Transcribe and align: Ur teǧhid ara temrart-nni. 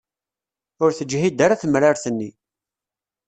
Ur 0.83 0.91
teǧhid 0.93 1.39
ara 1.45 1.61
temrart-nni. 1.61 2.29